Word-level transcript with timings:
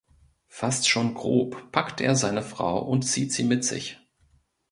Fast 0.47 0.89
schon 0.89 1.13
grob 1.13 1.71
packt 1.71 2.01
er 2.01 2.15
seine 2.15 2.41
Frau 2.41 2.81
und 2.81 3.03
zieht 3.03 3.31
sie 3.31 3.43
mit 3.43 3.63
sich. 3.63 3.99